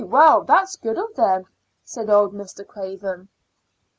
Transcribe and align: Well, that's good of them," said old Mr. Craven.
Well, 0.03 0.43
that's 0.43 0.77
good 0.77 0.97
of 0.97 1.13
them," 1.13 1.45
said 1.83 2.09
old 2.09 2.33
Mr. 2.33 2.65
Craven. 2.65 3.29